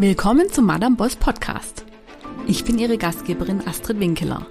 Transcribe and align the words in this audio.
Willkommen 0.00 0.50
zum 0.50 0.64
Madame 0.64 0.96
Boss 0.96 1.14
Podcast. 1.14 1.84
Ich 2.46 2.64
bin 2.64 2.78
Ihre 2.78 2.96
Gastgeberin 2.96 3.60
Astrid 3.66 4.00
Winkeler. 4.00 4.46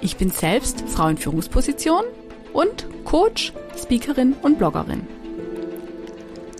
Ich 0.00 0.16
bin 0.16 0.30
selbst 0.30 0.84
Frau 0.88 1.08
in 1.08 1.18
Führungsposition 1.18 2.02
und 2.54 2.86
Coach, 3.04 3.52
Speakerin 3.78 4.32
und 4.40 4.56
Bloggerin. 4.56 5.06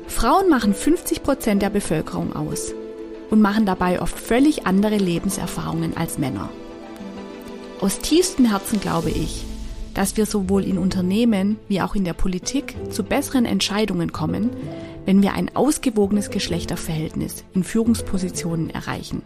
Frauen 0.07 0.51
machen 0.51 0.75
50 0.75 1.23
Prozent 1.23 1.63
der 1.63 1.71
Bevölkerung 1.71 2.37
aus 2.37 2.75
und 3.31 3.41
machen 3.41 3.65
dabei 3.65 4.03
oft 4.03 4.21
völlig 4.21 4.67
andere 4.67 4.99
Lebenserfahrungen 4.99 5.97
als 5.97 6.19
Männer. 6.19 6.51
Aus 7.81 8.01
tiefstem 8.01 8.51
Herzen 8.51 8.83
glaube 8.83 9.09
ich, 9.09 9.47
dass 9.95 10.19
wir 10.19 10.27
sowohl 10.27 10.65
in 10.65 10.77
Unternehmen 10.77 11.59
wie 11.69 11.81
auch 11.81 11.95
in 11.95 12.05
der 12.05 12.13
Politik 12.13 12.77
zu 12.91 13.03
besseren 13.03 13.47
Entscheidungen 13.47 14.13
kommen, 14.13 14.51
wenn 15.07 15.23
wir 15.23 15.35
ein 15.35 15.55
ausgewogenes 15.55 16.31
Geschlechterverhältnis 16.31 17.45
in 17.55 17.65
Führungspositionen 17.65 18.71
erreichen. 18.71 19.23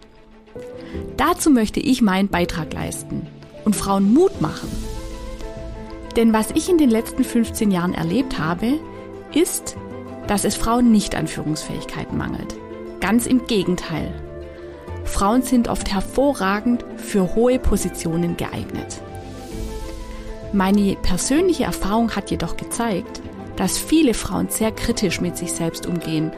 Dazu 1.17 1.51
möchte 1.51 1.81
ich 1.81 2.03
meinen 2.03 2.29
Beitrag 2.29 2.73
leisten 2.73 3.27
und 3.65 3.77
Frauen 3.77 4.13
Mut 4.13 4.41
machen. 4.41 4.69
Denn 6.17 6.33
was 6.33 6.51
ich 6.53 6.69
in 6.69 6.79
den 6.79 6.91
letzten 6.91 7.25
15 7.25 7.71
Jahren 7.71 7.95
erlebt 7.95 8.39
habe, 8.39 8.81
ist, 9.35 9.77
dass 10.27 10.45
es 10.45 10.57
Frauen 10.57 10.91
nicht 10.91 11.15
an 11.15 11.27
Führungsfähigkeiten 11.27 12.17
mangelt. 12.17 12.57
Ganz 13.01 13.27
im 13.27 13.47
Gegenteil. 13.47 14.13
Frauen 15.05 15.43
sind 15.43 15.69
oft 15.69 15.93
hervorragend 15.93 16.85
für 16.97 17.35
hohe 17.35 17.59
Positionen 17.59 18.37
geeignet. 18.37 19.01
Meine 20.53 20.97
persönliche 20.97 21.65
Erfahrung 21.65 22.15
hat 22.15 22.31
jedoch 22.31 22.57
gezeigt, 22.57 23.21
dass 23.59 23.77
viele 23.77 24.15
Frauen 24.15 24.49
sehr 24.49 24.71
kritisch 24.71 25.21
mit 25.21 25.37
sich 25.37 25.53
selbst 25.53 25.87
umgehen 25.87 26.31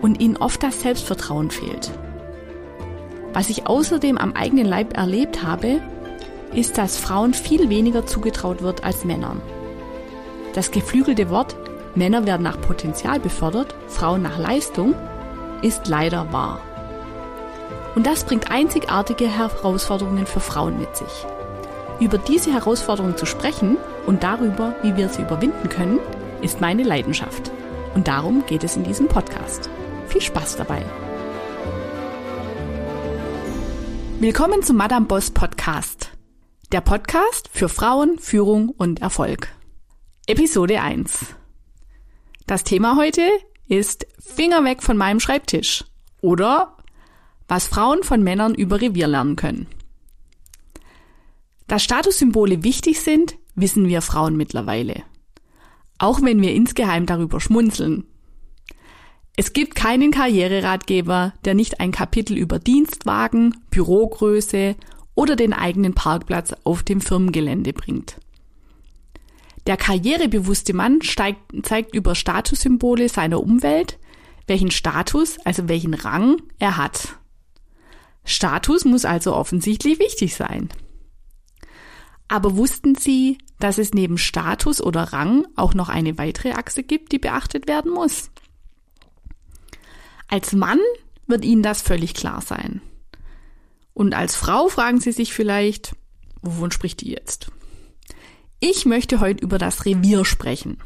und 0.00 0.20
ihnen 0.20 0.38
oft 0.38 0.62
das 0.62 0.80
Selbstvertrauen 0.80 1.50
fehlt. 1.50 1.90
Was 3.34 3.50
ich 3.50 3.66
außerdem 3.66 4.16
am 4.16 4.32
eigenen 4.32 4.64
Leib 4.64 4.96
erlebt 4.96 5.42
habe, 5.42 5.82
ist, 6.54 6.78
dass 6.78 6.96
Frauen 6.96 7.34
viel 7.34 7.68
weniger 7.68 8.06
zugetraut 8.06 8.62
wird 8.62 8.82
als 8.82 9.04
Männern. 9.04 9.42
Das 10.54 10.70
geflügelte 10.70 11.28
Wort 11.28 11.54
Männer 11.94 12.26
werden 12.26 12.42
nach 12.42 12.60
Potenzial 12.60 13.20
befördert, 13.20 13.74
Frauen 13.88 14.22
nach 14.22 14.38
Leistung 14.38 14.94
ist 15.62 15.86
leider 15.86 16.32
wahr. 16.32 16.60
Und 17.94 18.06
das 18.06 18.24
bringt 18.24 18.50
einzigartige 18.50 19.28
Herausforderungen 19.28 20.26
für 20.26 20.40
Frauen 20.40 20.78
mit 20.78 20.96
sich. 20.96 21.26
Über 22.00 22.18
diese 22.18 22.52
Herausforderungen 22.52 23.16
zu 23.16 23.26
sprechen 23.26 23.76
und 24.06 24.22
darüber, 24.22 24.74
wie 24.82 24.96
wir 24.96 25.08
sie 25.08 25.22
überwinden 25.22 25.68
können, 25.68 26.00
ist 26.44 26.60
meine 26.60 26.82
Leidenschaft. 26.82 27.50
Und 27.94 28.06
darum 28.06 28.44
geht 28.44 28.64
es 28.64 28.76
in 28.76 28.84
diesem 28.84 29.08
Podcast. 29.08 29.70
Viel 30.08 30.20
Spaß 30.20 30.56
dabei. 30.56 30.84
Willkommen 34.20 34.62
zum 34.62 34.76
Madame 34.76 35.06
Boss 35.06 35.30
Podcast. 35.30 36.10
Der 36.70 36.82
Podcast 36.82 37.48
für 37.50 37.70
Frauen, 37.70 38.18
Führung 38.18 38.68
und 38.68 39.00
Erfolg. 39.00 39.48
Episode 40.26 40.82
1. 40.82 41.34
Das 42.46 42.62
Thema 42.62 42.96
heute 42.98 43.26
ist 43.66 44.06
Finger 44.18 44.64
weg 44.64 44.82
von 44.82 44.98
meinem 44.98 45.20
Schreibtisch 45.20 45.84
oder 46.20 46.76
was 47.48 47.68
Frauen 47.68 48.02
von 48.02 48.22
Männern 48.22 48.54
über 48.54 48.82
Revier 48.82 49.06
lernen 49.06 49.36
können. 49.36 49.66
Dass 51.68 51.82
Statussymbole 51.82 52.62
wichtig 52.62 53.00
sind, 53.00 53.36
wissen 53.54 53.88
wir 53.88 54.02
Frauen 54.02 54.36
mittlerweile 54.36 55.04
auch 56.04 56.20
wenn 56.20 56.42
wir 56.42 56.52
insgeheim 56.52 57.06
darüber 57.06 57.40
schmunzeln. 57.40 58.04
Es 59.36 59.54
gibt 59.54 59.74
keinen 59.74 60.10
Karriereratgeber, 60.10 61.32
der 61.46 61.54
nicht 61.54 61.80
ein 61.80 61.92
Kapitel 61.92 62.36
über 62.36 62.58
Dienstwagen, 62.58 63.56
Bürogröße 63.70 64.76
oder 65.14 65.34
den 65.34 65.54
eigenen 65.54 65.94
Parkplatz 65.94 66.54
auf 66.64 66.82
dem 66.82 67.00
Firmengelände 67.00 67.72
bringt. 67.72 68.18
Der 69.66 69.78
karrierebewusste 69.78 70.74
Mann 70.74 71.00
steigt, 71.00 71.40
zeigt 71.62 71.94
über 71.94 72.14
Statussymbole 72.14 73.08
seiner 73.08 73.40
Umwelt, 73.40 73.98
welchen 74.46 74.70
Status, 74.70 75.38
also 75.46 75.68
welchen 75.68 75.94
Rang 75.94 76.36
er 76.58 76.76
hat. 76.76 77.16
Status 78.26 78.84
muss 78.84 79.06
also 79.06 79.34
offensichtlich 79.34 79.98
wichtig 79.98 80.34
sein. 80.34 80.68
Aber 82.28 82.56
wussten 82.58 82.94
Sie, 82.94 83.38
dass 83.58 83.78
es 83.78 83.94
neben 83.94 84.18
Status 84.18 84.80
oder 84.80 85.12
Rang 85.12 85.46
auch 85.56 85.74
noch 85.74 85.88
eine 85.88 86.18
weitere 86.18 86.52
Achse 86.52 86.82
gibt, 86.82 87.12
die 87.12 87.18
beachtet 87.18 87.68
werden 87.68 87.92
muss? 87.92 88.30
Als 90.28 90.52
Mann 90.52 90.80
wird 91.26 91.44
Ihnen 91.44 91.62
das 91.62 91.82
völlig 91.82 92.14
klar 92.14 92.40
sein. 92.40 92.80
Und 93.92 94.14
als 94.14 94.34
Frau 94.34 94.68
fragen 94.68 95.00
Sie 95.00 95.12
sich 95.12 95.32
vielleicht, 95.32 95.94
wovon 96.42 96.70
spricht 96.72 97.00
die 97.00 97.10
jetzt? 97.10 97.52
Ich 98.60 98.86
möchte 98.86 99.20
heute 99.20 99.42
über 99.42 99.58
das 99.58 99.84
Revier 99.84 100.24
sprechen. 100.24 100.78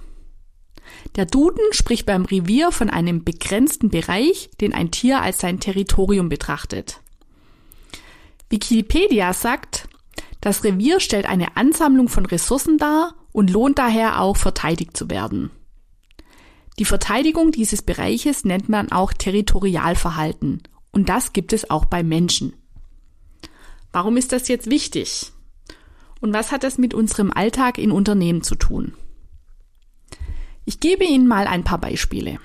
Der 1.17 1.27
Duden 1.27 1.73
spricht 1.73 2.07
beim 2.07 2.25
Revier 2.25 2.73
von 2.73 2.91
einem 2.91 3.25
begrenzten 3.25 3.89
Bereich, 3.89 4.51
den 4.61 4.75
ein 4.75 4.91
Tier 4.91 5.23
als 5.23 5.39
sein 5.39 5.61
Territorium 5.61 6.29
betrachtet. 6.29 7.01
Wikipedia 8.51 9.33
sagt, 9.33 9.89
das 10.41 10.65
Revier 10.65 11.01
stellt 11.01 11.27
eine 11.27 11.57
Ansammlung 11.57 12.09
von 12.09 12.27
Ressourcen 12.27 12.79
dar 12.79 13.15
und 13.33 13.51
lohnt 13.51 13.79
daher 13.79 14.21
auch 14.21 14.37
verteidigt 14.37 14.97
zu 14.97 15.11
werden. 15.11 15.51
Die 16.79 16.85
Verteidigung 16.85 17.51
dieses 17.51 17.83
Bereiches 17.83 18.45
nennt 18.45 18.69
man 18.69 18.93
auch 18.93 19.13
Territorialverhalten 19.13 20.63
und 20.93 21.09
das 21.09 21.33
gibt 21.33 21.53
es 21.53 21.71
auch 21.71 21.87
bei 21.87 22.03
Menschen. 22.03 22.55
Warum 23.93 24.17
ist 24.17 24.33
das 24.33 24.49
jetzt 24.49 24.71
wichtig? 24.71 25.33
Und 26.21 26.33
was 26.33 26.53
hat 26.53 26.63
das 26.63 26.79
mit 26.79 26.95
unserem 26.95 27.33
Alltag 27.33 27.79
in 27.79 27.91
Unternehmen 27.91 28.43
zu 28.43 28.55
tun? 28.55 28.95
Ich 30.65 30.81
gebe 30.81 31.05
Ihnen 31.05 31.27
mal 31.27 31.47
ein 31.47 31.65
paar 31.65 31.79
Beispiele. 31.79 32.39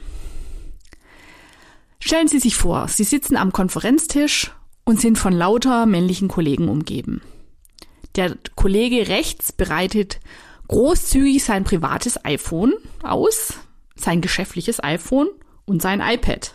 Stellen 1.99 2.27
Sie 2.27 2.39
sich 2.39 2.55
vor, 2.55 2.87
Sie 2.87 3.03
sitzen 3.03 3.37
am 3.37 3.51
Konferenztisch 3.51 4.51
und 4.83 4.99
sind 4.99 5.17
von 5.17 5.33
lauter 5.33 5.85
männlichen 5.85 6.27
Kollegen 6.27 6.69
umgeben. 6.69 7.21
Der 8.15 8.37
Kollege 8.55 9.07
rechts 9.07 9.51
bereitet 9.51 10.19
großzügig 10.67 11.43
sein 11.43 11.63
privates 11.63 12.23
iPhone 12.25 12.73
aus, 13.01 13.53
sein 13.95 14.21
geschäftliches 14.21 14.83
iPhone 14.83 15.29
und 15.65 15.81
sein 15.81 16.01
iPad. 16.01 16.53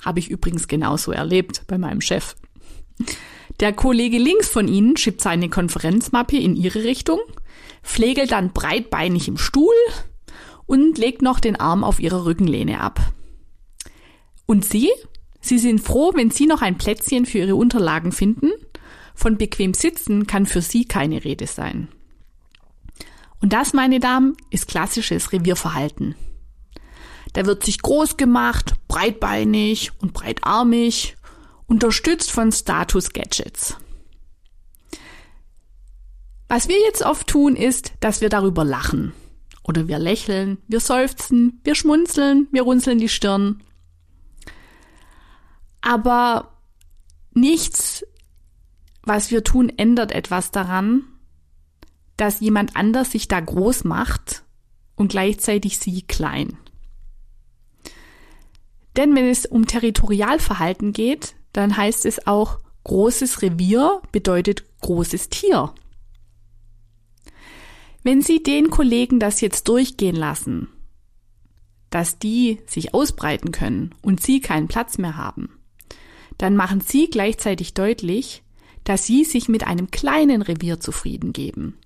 Habe 0.00 0.20
ich 0.20 0.30
übrigens 0.30 0.68
genauso 0.68 1.12
erlebt 1.12 1.62
bei 1.66 1.76
meinem 1.76 2.00
Chef. 2.00 2.36
Der 3.58 3.72
Kollege 3.72 4.18
links 4.18 4.48
von 4.48 4.68
Ihnen 4.68 4.96
schiebt 4.96 5.20
seine 5.20 5.48
Konferenzmappe 5.48 6.36
in 6.36 6.56
Ihre 6.56 6.84
Richtung, 6.84 7.18
pflegelt 7.82 8.32
dann 8.32 8.52
breitbeinig 8.52 9.28
im 9.28 9.36
Stuhl 9.36 9.74
und 10.66 10.98
legt 10.98 11.20
noch 11.20 11.40
den 11.40 11.56
Arm 11.56 11.84
auf 11.84 12.00
Ihrer 12.00 12.24
Rückenlehne 12.24 12.80
ab. 12.80 13.00
Und 14.46 14.64
Sie? 14.64 14.90
Sie 15.40 15.58
sind 15.58 15.80
froh, 15.80 16.12
wenn 16.14 16.30
Sie 16.30 16.46
noch 16.46 16.62
ein 16.62 16.78
Plätzchen 16.78 17.26
für 17.26 17.38
Ihre 17.38 17.56
Unterlagen 17.56 18.12
finden 18.12 18.50
von 19.20 19.36
bequem 19.36 19.74
sitzen 19.74 20.26
kann 20.26 20.46
für 20.46 20.62
Sie 20.62 20.86
keine 20.86 21.24
Rede 21.24 21.46
sein. 21.46 21.88
Und 23.40 23.52
das, 23.52 23.74
meine 23.74 24.00
Damen, 24.00 24.36
ist 24.50 24.66
klassisches 24.66 25.32
Revierverhalten. 25.32 26.14
Da 27.34 27.44
wird 27.44 27.64
sich 27.64 27.80
groß 27.82 28.16
gemacht, 28.16 28.74
breitbeinig 28.88 29.92
und 30.00 30.14
breitarmig, 30.14 31.16
unterstützt 31.66 32.30
von 32.30 32.50
Status-Gadgets. 32.50 33.76
Was 36.48 36.68
wir 36.68 36.80
jetzt 36.80 37.02
oft 37.02 37.26
tun, 37.28 37.56
ist, 37.56 37.92
dass 38.00 38.20
wir 38.20 38.28
darüber 38.28 38.64
lachen. 38.64 39.12
Oder 39.62 39.86
wir 39.86 39.98
lächeln, 39.98 40.58
wir 40.66 40.80
seufzen, 40.80 41.60
wir 41.62 41.74
schmunzeln, 41.74 42.48
wir 42.50 42.62
runzeln 42.62 42.98
die 42.98 43.08
Stirn. 43.08 43.62
Aber 45.80 46.56
nichts 47.32 48.04
was 49.10 49.32
wir 49.32 49.42
tun, 49.42 49.70
ändert 49.76 50.12
etwas 50.12 50.52
daran, 50.52 51.02
dass 52.16 52.38
jemand 52.38 52.76
anders 52.76 53.10
sich 53.10 53.26
da 53.26 53.40
groß 53.40 53.82
macht 53.82 54.44
und 54.94 55.08
gleichzeitig 55.08 55.80
sie 55.80 56.02
klein. 56.02 56.56
Denn 58.96 59.16
wenn 59.16 59.24
es 59.28 59.46
um 59.46 59.66
Territorialverhalten 59.66 60.92
geht, 60.92 61.34
dann 61.52 61.76
heißt 61.76 62.06
es 62.06 62.28
auch, 62.28 62.60
großes 62.84 63.42
Revier 63.42 64.00
bedeutet 64.12 64.62
großes 64.80 65.28
Tier. 65.28 65.74
Wenn 68.04 68.22
Sie 68.22 68.44
den 68.44 68.70
Kollegen 68.70 69.18
das 69.18 69.40
jetzt 69.40 69.66
durchgehen 69.66 70.14
lassen, 70.14 70.68
dass 71.90 72.20
die 72.20 72.60
sich 72.64 72.94
ausbreiten 72.94 73.50
können 73.50 73.92
und 74.02 74.22
Sie 74.22 74.40
keinen 74.40 74.68
Platz 74.68 74.98
mehr 74.98 75.16
haben, 75.16 75.58
dann 76.38 76.54
machen 76.54 76.80
Sie 76.80 77.10
gleichzeitig 77.10 77.74
deutlich, 77.74 78.44
dass 78.84 79.06
sie 79.06 79.24
sich 79.24 79.48
mit 79.48 79.66
einem 79.66 79.90
kleinen 79.90 80.42
Revier 80.42 80.80
zufrieden 80.80 81.32
geben 81.32 81.78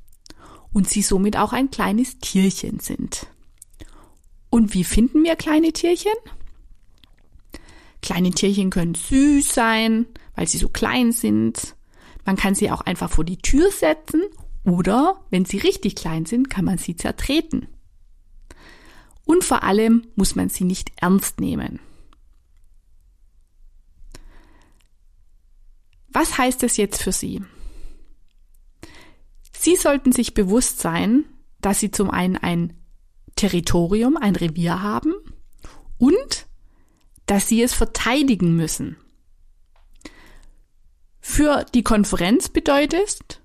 und 0.72 0.88
sie 0.88 1.02
somit 1.02 1.36
auch 1.36 1.52
ein 1.52 1.70
kleines 1.70 2.18
Tierchen 2.18 2.80
sind. 2.80 3.26
Und 4.50 4.74
wie 4.74 4.84
finden 4.84 5.24
wir 5.24 5.36
kleine 5.36 5.72
Tierchen? 5.72 6.12
Kleine 8.02 8.32
Tierchen 8.32 8.70
können 8.70 8.94
süß 8.94 9.54
sein, 9.54 10.06
weil 10.36 10.46
sie 10.46 10.58
so 10.58 10.68
klein 10.68 11.12
sind. 11.12 11.74
Man 12.24 12.36
kann 12.36 12.54
sie 12.54 12.70
auch 12.70 12.82
einfach 12.82 13.10
vor 13.10 13.24
die 13.24 13.38
Tür 13.38 13.70
setzen 13.70 14.22
oder, 14.64 15.20
wenn 15.30 15.44
sie 15.44 15.58
richtig 15.58 15.94
klein 15.94 16.26
sind, 16.26 16.50
kann 16.50 16.64
man 16.64 16.78
sie 16.78 16.96
zertreten. 16.96 17.68
Und 19.24 19.44
vor 19.44 19.62
allem 19.62 20.06
muss 20.16 20.34
man 20.34 20.48
sie 20.48 20.64
nicht 20.64 20.92
ernst 20.96 21.40
nehmen. 21.40 21.80
Was 26.14 26.38
heißt 26.38 26.62
es 26.62 26.76
jetzt 26.78 27.02
für 27.02 27.12
Sie? 27.12 27.42
Sie 29.52 29.76
sollten 29.76 30.12
sich 30.12 30.32
bewusst 30.32 30.78
sein, 30.78 31.24
dass 31.60 31.80
Sie 31.80 31.90
zum 31.90 32.10
einen 32.10 32.36
ein 32.36 32.78
Territorium, 33.34 34.16
ein 34.16 34.36
Revier 34.36 34.80
haben 34.80 35.12
und 35.98 36.46
dass 37.26 37.48
Sie 37.48 37.60
es 37.60 37.74
verteidigen 37.74 38.54
müssen. 38.54 38.96
Für 41.20 41.66
die 41.74 41.82
Konferenz 41.82 42.48
bedeutet 42.48 43.42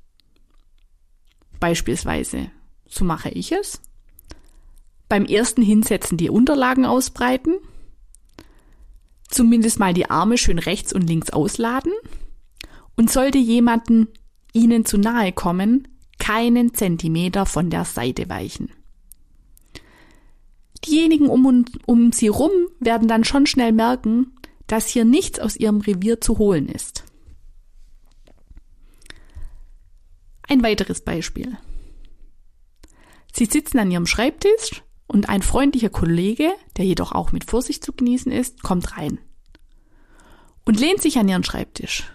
beispielsweise, 1.59 2.51
so 2.87 3.03
mache 3.03 3.29
ich 3.29 3.51
es, 3.51 3.81
beim 5.07 5.25
ersten 5.25 5.63
Hinsetzen 5.63 6.17
die 6.17 6.29
Unterlagen 6.29 6.85
ausbreiten, 6.85 7.55
zumindest 9.27 9.79
mal 9.79 9.93
die 9.93 10.09
Arme 10.09 10.37
schön 10.37 10.59
rechts 10.59 10.93
und 10.93 11.07
links 11.07 11.31
ausladen 11.31 11.93
und 12.99 13.09
sollte 13.09 13.37
jemanden 13.37 14.09
Ihnen 14.51 14.83
zu 14.83 14.97
nahe 14.97 15.31
kommen, 15.31 15.87
keinen 16.17 16.73
Zentimeter 16.73 17.45
von 17.45 17.69
der 17.69 17.85
Seite 17.85 18.27
weichen. 18.27 18.73
Diejenigen 20.83 21.29
um, 21.29 21.63
um 21.85 22.11
Sie 22.11 22.27
rum 22.27 22.51
werden 22.81 23.07
dann 23.07 23.23
schon 23.23 23.45
schnell 23.45 23.71
merken, 23.71 24.33
dass 24.67 24.89
hier 24.89 25.05
nichts 25.05 25.39
aus 25.39 25.55
Ihrem 25.55 25.79
Revier 25.79 26.19
zu 26.19 26.39
holen 26.39 26.67
ist. 26.67 27.05
Ein 30.49 30.61
weiteres 30.61 30.99
Beispiel. 30.99 31.57
Sie 33.31 33.45
sitzen 33.45 33.79
an 33.79 33.91
Ihrem 33.91 34.07
Schreibtisch 34.07 34.83
und 35.07 35.29
ein 35.29 35.41
freundlicher 35.41 35.87
Kollege, 35.89 36.51
der 36.75 36.83
jedoch 36.83 37.13
auch 37.13 37.31
mit 37.31 37.45
Vorsicht 37.45 37.81
zu 37.81 37.93
genießen 37.93 38.33
ist, 38.33 38.61
kommt 38.61 38.97
rein 38.97 39.19
und 40.65 40.81
lehnt 40.81 41.01
sich 41.01 41.17
an 41.17 41.29
Ihren 41.29 41.45
Schreibtisch. 41.45 42.11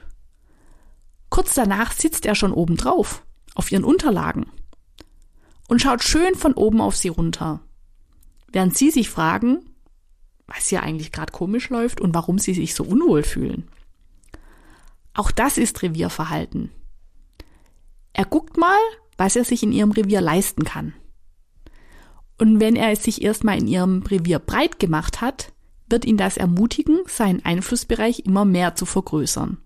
Kurz 1.34 1.54
danach 1.54 1.90
sitzt 1.90 2.26
er 2.26 2.36
schon 2.36 2.52
oben 2.52 2.76
drauf, 2.76 3.24
auf 3.56 3.72
Ihren 3.72 3.82
Unterlagen 3.82 4.46
und 5.66 5.82
schaut 5.82 6.04
schön 6.04 6.36
von 6.36 6.54
oben 6.54 6.80
auf 6.80 6.94
Sie 6.94 7.08
runter, 7.08 7.58
während 8.52 8.76
Sie 8.78 8.92
sich 8.92 9.10
fragen, 9.10 9.58
was 10.46 10.68
hier 10.68 10.84
eigentlich 10.84 11.10
gerade 11.10 11.32
komisch 11.32 11.70
läuft 11.70 12.00
und 12.00 12.14
warum 12.14 12.38
Sie 12.38 12.54
sich 12.54 12.76
so 12.76 12.84
unwohl 12.84 13.24
fühlen. 13.24 13.66
Auch 15.12 15.32
das 15.32 15.58
ist 15.58 15.82
Revierverhalten. 15.82 16.70
Er 18.12 18.26
guckt 18.26 18.56
mal, 18.56 18.78
was 19.16 19.34
er 19.34 19.44
sich 19.44 19.64
in 19.64 19.72
ihrem 19.72 19.90
Revier 19.90 20.20
leisten 20.20 20.62
kann. 20.62 20.94
Und 22.38 22.60
wenn 22.60 22.76
er 22.76 22.92
es 22.92 23.02
sich 23.02 23.22
erstmal 23.22 23.58
in 23.58 23.66
ihrem 23.66 24.04
Revier 24.04 24.38
breit 24.38 24.78
gemacht 24.78 25.20
hat, 25.20 25.52
wird 25.88 26.04
ihn 26.04 26.16
das 26.16 26.36
ermutigen, 26.36 27.00
seinen 27.08 27.44
Einflussbereich 27.44 28.20
immer 28.20 28.44
mehr 28.44 28.76
zu 28.76 28.86
vergrößern. 28.86 29.58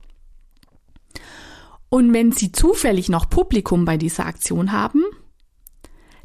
Und 1.89 2.13
wenn 2.13 2.33
Sie 2.33 2.53
zufällig 2.53 3.09
noch 3.09 3.31
Publikum 3.31 3.85
bei 3.85 3.97
dieser 3.97 4.27
Aktion 4.27 4.73
haben, 4.73 5.05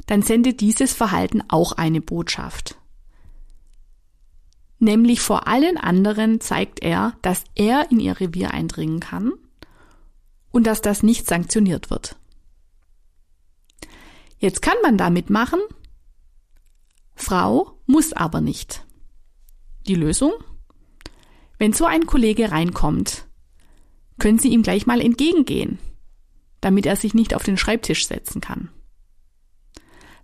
dann 0.06 0.22
sendet 0.22 0.60
dieses 0.60 0.92
Verhalten 0.92 1.42
auch 1.48 1.72
eine 1.72 2.00
Botschaft. 2.00 2.76
Nämlich 4.78 5.20
vor 5.20 5.48
allen 5.48 5.78
anderen 5.78 6.40
zeigt 6.40 6.82
er, 6.82 7.16
dass 7.22 7.44
er 7.54 7.90
in 7.90 8.00
ihr 8.00 8.20
Revier 8.20 8.50
eindringen 8.52 9.00
kann 9.00 9.32
und 10.50 10.66
dass 10.66 10.82
das 10.82 11.02
nicht 11.02 11.26
sanktioniert 11.26 11.88
wird. 11.90 12.16
Jetzt 14.38 14.60
kann 14.60 14.76
man 14.82 14.98
damit 14.98 15.30
machen, 15.30 15.60
Frau 17.14 17.78
muss 17.86 18.12
aber 18.12 18.40
nicht. 18.40 18.84
Die 19.86 19.94
Lösung? 19.94 20.32
Wenn 21.58 21.72
so 21.72 21.86
ein 21.86 22.06
Kollege 22.06 22.50
reinkommt, 22.50 23.26
können 24.18 24.38
Sie 24.38 24.48
ihm 24.48 24.62
gleich 24.62 24.86
mal 24.86 25.00
entgegengehen, 25.00 25.78
damit 26.60 26.86
er 26.86 26.96
sich 26.96 27.14
nicht 27.14 27.34
auf 27.34 27.42
den 27.42 27.56
Schreibtisch 27.56 28.06
setzen 28.06 28.40
kann. 28.40 28.70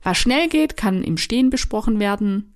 Was 0.03 0.19
schnell 0.19 0.49
geht, 0.49 0.77
kann 0.77 1.03
im 1.03 1.19
Stehen 1.19 1.51
besprochen 1.51 1.99
werden. 1.99 2.55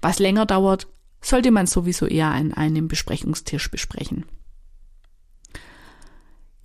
Was 0.00 0.18
länger 0.18 0.46
dauert, 0.46 0.86
sollte 1.20 1.50
man 1.50 1.66
sowieso 1.66 2.06
eher 2.06 2.28
an 2.28 2.52
einem 2.52 2.88
Besprechungstisch 2.88 3.70
besprechen. 3.70 4.24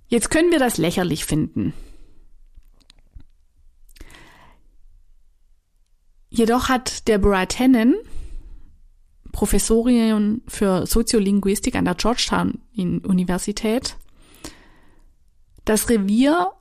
Jetzt 0.06 0.30
können 0.30 0.50
wir 0.50 0.58
das 0.58 0.76
lächerlich 0.76 1.24
finden. 1.24 1.72
Jedoch 6.28 6.68
hat 6.68 7.08
Deborah 7.08 7.46
Tannen, 7.46 7.96
Professorin 9.32 10.42
für 10.46 10.86
Soziolinguistik 10.86 11.74
an 11.74 11.84
der 11.84 11.94
Georgetown 11.94 12.58
Universität, 12.76 13.96
das 15.64 15.88
Revier 15.88 16.52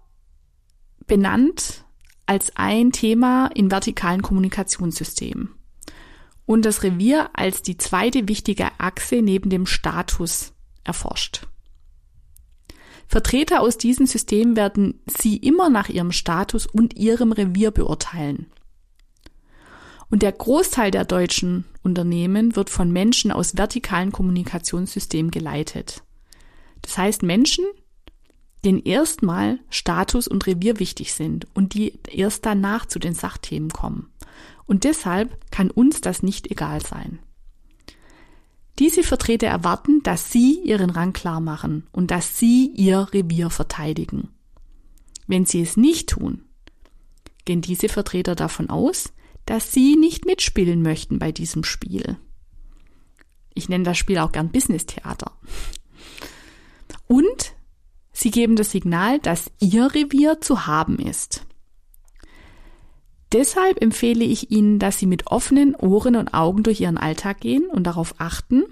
benannt 1.08 1.86
als 2.26 2.56
ein 2.56 2.92
Thema 2.92 3.48
in 3.48 3.72
vertikalen 3.72 4.22
Kommunikationssystemen 4.22 5.56
und 6.46 6.66
das 6.66 6.84
Revier 6.84 7.30
als 7.34 7.62
die 7.62 7.78
zweite 7.78 8.28
wichtige 8.28 8.70
Achse 8.80 9.22
neben 9.22 9.50
dem 9.50 9.66
Status 9.66 10.54
erforscht. 10.84 11.48
Vertreter 13.08 13.62
aus 13.62 13.78
diesen 13.78 14.06
Systemen 14.06 14.56
werden 14.56 15.00
sie 15.08 15.38
immer 15.38 15.70
nach 15.70 15.90
ihrem 15.90 16.12
Status 16.12 16.68
und 16.68 16.96
ihrem 16.96 17.32
Revier 17.32 17.72
beurteilen. 17.72 18.48
Und 20.12 20.22
der 20.22 20.32
Großteil 20.32 20.92
der 20.92 21.06
deutschen 21.06 21.66
Unternehmen 21.84 22.56
wird 22.56 22.70
von 22.70 22.92
Menschen 22.92 23.32
aus 23.32 23.58
vertikalen 23.58 24.12
Kommunikationssystemen 24.12 25.32
geleitet. 25.32 26.04
Das 26.82 26.98
heißt 26.98 27.24
Menschen, 27.24 27.66
denen 28.66 28.84
erstmal 28.84 29.60
Status 29.70 30.28
und 30.28 30.46
Revier 30.48 30.80
wichtig 30.80 31.14
sind 31.14 31.48
und 31.54 31.74
die 31.74 32.00
erst 32.10 32.46
danach 32.46 32.86
zu 32.86 33.00
den 33.00 33.14
Sachthemen 33.14 33.70
kommen. 33.70 34.12
Und 34.66 34.84
deshalb 34.84 35.52
kann 35.52 35.72
uns 35.72 36.02
das 36.02 36.24
nicht 36.24 36.52
egal 36.52 36.86
sein. 36.86 37.20
Diese 38.78 39.04
Vertreter 39.04 39.48
erwarten, 39.48 40.04
dass 40.04 40.32
sie 40.32 40.60
ihren 40.64 40.90
Rang 40.90 41.12
klar 41.12 41.42
machen 41.42 41.88
und 41.92 42.12
dass 42.12 42.38
sie 42.38 42.72
ihr 42.76 43.10
Revier 43.12 43.50
verteidigen. 43.50 44.30
Wenn 45.28 45.46
sie 45.46 45.62
es 45.62 45.76
nicht 45.76 46.10
tun, 46.10 46.46
gehen 47.46 47.62
diese 47.62 47.90
Vertreter 47.90 48.36
davon 48.36 48.70
aus, 48.70 49.12
dass 49.46 49.74
sie 49.74 49.96
nicht 49.96 50.26
mitspielen 50.26 50.82
möchten 50.82 51.20
bei 51.20 51.32
diesem 51.32 51.64
Spiel. 51.64 52.18
Ich 53.54 53.68
nenne 53.68 53.84
das 53.84 53.98
Spiel 53.98 54.20
auch 54.20 54.32
gern 54.32 54.52
Business-Theater. 54.52 55.32
Und 57.08 57.54
sie 58.20 58.32
geben 58.32 58.56
das 58.56 58.72
Signal, 58.72 59.20
dass 59.20 59.52
ihr 59.60 59.94
Revier 59.94 60.42
zu 60.42 60.68
haben 60.68 61.00
ist. 61.00 61.46
Deshalb 63.32 63.82
empfehle 63.82 64.26
ich 64.26 64.50
Ihnen, 64.50 64.80
dass 64.80 64.98
Sie 64.98 65.06
mit 65.06 65.28
offenen 65.28 65.76
Ohren 65.76 66.16
und 66.16 66.34
Augen 66.34 66.64
durch 66.64 66.82
Ihren 66.82 66.98
Alltag 66.98 67.42
gehen 67.42 67.68
und 67.68 67.84
darauf 67.84 68.16
achten, 68.18 68.64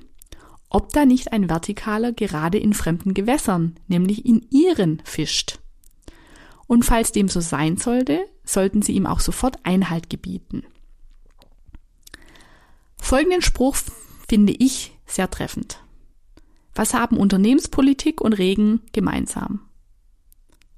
ob 0.69 0.91
da 0.93 1.05
nicht 1.05 1.31
ein 1.31 1.47
Vertikaler 1.47 2.11
gerade 2.11 2.57
in 2.57 2.73
fremden 2.73 3.13
Gewässern, 3.13 3.75
nämlich 3.87 4.25
in 4.25 4.47
Ihren, 4.49 5.01
fischt. 5.05 5.59
Und 6.65 6.83
falls 6.83 7.11
dem 7.11 7.29
so 7.29 7.39
sein 7.39 7.77
sollte, 7.77 8.25
sollten 8.43 8.81
Sie 8.81 8.93
ihm 8.93 9.05
auch 9.05 9.19
sofort 9.19 9.57
Einhalt 9.63 10.09
gebieten. 10.09 10.63
Folgenden 12.97 13.41
Spruch 13.41 13.77
finde 14.27 14.53
ich 14.53 14.91
sehr 15.05 15.29
treffend. 15.29 15.79
Was 16.77 16.93
haben 16.93 17.17
Unternehmenspolitik 17.17 18.21
und 18.21 18.33
Regen 18.33 18.81
gemeinsam? 18.93 19.61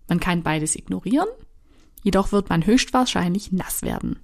Man 0.08 0.20
kann 0.20 0.42
beides 0.42 0.76
ignorieren 0.76 1.28
Jedoch 2.04 2.32
wird 2.32 2.50
man 2.50 2.66
höchstwahrscheinlich 2.66 3.52
nass 3.52 3.82
werden. 3.82 4.20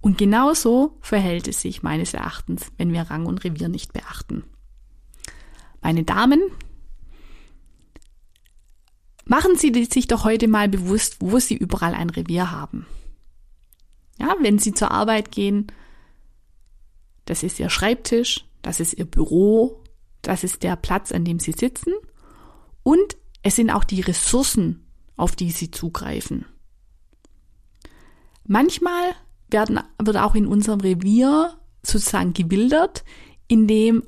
Und 0.00 0.18
genauso 0.18 0.98
verhält 1.00 1.48
es 1.48 1.60
sich 1.60 1.82
meines 1.82 2.14
Erachtens, 2.14 2.72
wenn 2.76 2.92
wir 2.92 3.02
Rang 3.02 3.26
und 3.26 3.44
Revier 3.44 3.68
nicht 3.68 3.92
beachten. 3.92 4.44
Meine 5.82 6.04
Damen, 6.04 6.40
machen 9.24 9.56
Sie 9.56 9.84
sich 9.84 10.08
doch 10.08 10.24
heute 10.24 10.48
mal 10.48 10.68
bewusst, 10.68 11.16
wo 11.20 11.38
Sie 11.38 11.56
überall 11.56 11.94
ein 11.94 12.10
Revier 12.10 12.50
haben. 12.50 12.86
Ja, 14.18 14.34
wenn 14.40 14.58
Sie 14.58 14.72
zur 14.72 14.90
Arbeit 14.90 15.32
gehen, 15.32 15.66
das 17.24 17.42
ist 17.42 17.58
Ihr 17.60 17.70
Schreibtisch, 17.70 18.44
das 18.62 18.80
ist 18.80 18.94
Ihr 18.94 19.06
Büro, 19.06 19.79
das 20.22 20.44
ist 20.44 20.62
der 20.62 20.76
Platz, 20.76 21.12
an 21.12 21.24
dem 21.24 21.38
Sie 21.38 21.52
sitzen 21.52 21.92
und 22.82 23.16
es 23.42 23.56
sind 23.56 23.70
auch 23.70 23.84
die 23.84 24.00
Ressourcen, 24.00 24.86
auf 25.16 25.36
die 25.36 25.50
Sie 25.50 25.70
zugreifen. 25.70 26.46
Manchmal 28.44 29.14
werden, 29.50 29.80
wird 29.98 30.16
auch 30.16 30.34
in 30.34 30.46
unserem 30.46 30.80
Revier 30.80 31.56
sozusagen 31.82 32.32
gewildert, 32.32 33.04
indem 33.48 34.02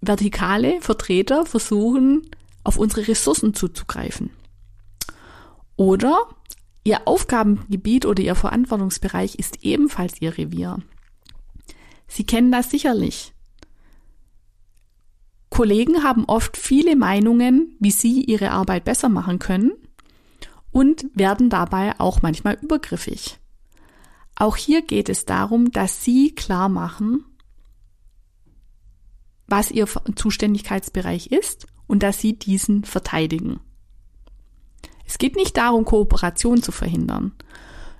vertikale 0.00 0.80
Vertreter 0.80 1.46
versuchen, 1.46 2.28
auf 2.64 2.76
unsere 2.76 3.08
Ressourcen 3.08 3.54
zuzugreifen. 3.54 4.30
Oder 5.76 6.28
ihr 6.84 7.06
Aufgabengebiet 7.06 8.06
oder 8.06 8.22
ihr 8.22 8.34
Verantwortungsbereich 8.34 9.36
ist 9.36 9.64
ebenfalls 9.64 10.20
ihr 10.20 10.36
Revier. 10.36 10.78
Sie 12.06 12.24
kennen 12.24 12.52
das 12.52 12.70
sicherlich. 12.70 13.31
Kollegen 15.52 16.02
haben 16.02 16.24
oft 16.24 16.56
viele 16.56 16.96
Meinungen, 16.96 17.76
wie 17.78 17.90
sie 17.90 18.24
ihre 18.24 18.52
Arbeit 18.52 18.84
besser 18.84 19.10
machen 19.10 19.38
können 19.38 19.72
und 20.70 21.04
werden 21.12 21.50
dabei 21.50 22.00
auch 22.00 22.22
manchmal 22.22 22.56
übergriffig. 22.62 23.38
Auch 24.34 24.56
hier 24.56 24.80
geht 24.80 25.10
es 25.10 25.26
darum, 25.26 25.70
dass 25.70 26.02
Sie 26.02 26.34
klar 26.34 26.70
machen, 26.70 27.26
was 29.46 29.70
Ihr 29.70 29.86
Zuständigkeitsbereich 29.86 31.26
ist 31.26 31.66
und 31.86 32.02
dass 32.02 32.18
Sie 32.18 32.38
diesen 32.38 32.84
verteidigen. 32.84 33.60
Es 35.06 35.18
geht 35.18 35.36
nicht 35.36 35.58
darum, 35.58 35.84
Kooperation 35.84 36.62
zu 36.62 36.72
verhindern. 36.72 37.32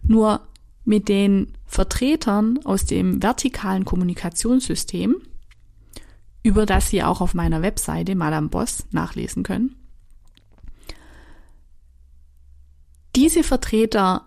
Nur 0.03 0.41
mit 0.87 1.11
den 1.11 1.53
Vertretern 1.67 2.61
aus 2.65 2.87
dem 2.87 3.23
vertikalen 3.23 3.85
Kommunikationssystem, 3.85 5.17
über 6.43 6.67
das 6.67 6.91
Sie 6.91 7.03
auch 7.03 7.21
auf 7.21 7.35
meiner 7.35 7.63
Webseite 7.63 8.15
Madame 8.15 8.49
Boss 8.49 8.85
nachlesen 8.91 9.43
können. 9.43 9.77
Diese 13.15 13.45
Vertreter 13.45 14.27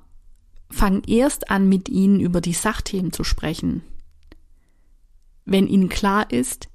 fangen 0.69 1.03
erst 1.05 1.49
an, 1.49 1.67
mit 1.67 1.89
Ihnen 1.89 2.19
über 2.19 2.41
die 2.41 2.53
Sachthemen 2.53 3.11
zu 3.11 3.23
sprechen, 3.23 3.81
wenn 5.45 5.67
Ihnen 5.67 5.89
klar 5.89 6.31
ist, 6.31 6.69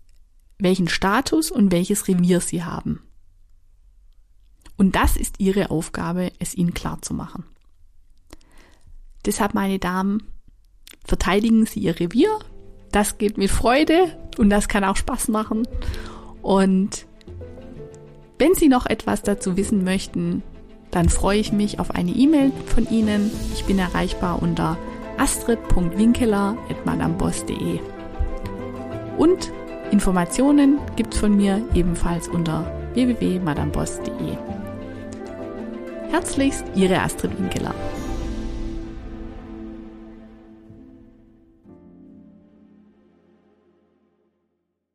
welchen 0.58 0.88
Status 0.88 1.50
und 1.50 1.72
welches 1.72 2.08
Revier 2.08 2.40
Sie 2.40 2.64
haben. 2.64 3.02
Und 4.76 4.96
das 4.96 5.16
ist 5.16 5.40
Ihre 5.40 5.70
Aufgabe, 5.70 6.32
es 6.38 6.54
Ihnen 6.54 6.74
klar 6.74 7.00
zu 7.02 7.14
machen. 7.14 7.44
Deshalb, 9.26 9.54
meine 9.54 9.78
Damen, 9.78 10.22
verteidigen 11.04 11.66
Sie 11.66 11.80
Ihr 11.80 12.00
Revier. 12.00 12.38
Das 12.92 13.18
geht 13.18 13.36
mit 13.38 13.50
Freude 13.50 14.16
und 14.38 14.50
das 14.50 14.68
kann 14.68 14.84
auch 14.84 14.94
Spaß 14.96 15.26
machen. 15.28 15.66
Und 16.42 17.06
wenn 18.38 18.54
Sie 18.54 18.68
noch 18.68 18.86
etwas 18.86 19.22
dazu 19.22 19.56
wissen 19.56 19.82
möchten, 19.84 20.42
dann 20.90 21.08
freue 21.08 21.38
ich 21.38 21.52
mich 21.52 21.78
auf 21.78 21.92
eine 21.92 22.10
E-Mail 22.10 22.50
von 22.66 22.90
Ihnen. 22.90 23.30
Ich 23.54 23.64
bin 23.64 23.78
erreichbar 23.78 24.42
unter 24.42 24.76
astrid.winkeler.madamboss.de. 25.18 27.78
Und 29.18 29.52
Informationen 29.90 30.78
gibt 30.96 31.14
es 31.14 31.20
von 31.20 31.36
mir 31.36 31.62
ebenfalls 31.74 32.28
unter 32.28 32.64
www.madamboss.de. 32.94 34.36
Herzlichst, 36.10 36.64
Ihre 36.74 37.00
Astrid 37.00 37.38
Winkeler. 37.38 37.74